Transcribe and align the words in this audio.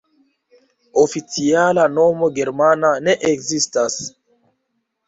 Oficiala 1.03 1.85
nomo 1.99 2.31
germana 2.41 2.95
ne 3.05 3.17
ekzistas. 3.31 4.03